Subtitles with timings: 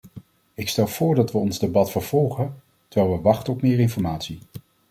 [0.53, 4.39] Ik stel voor dat we ons debat vervolgen, terwijl we wachten op meer informatie.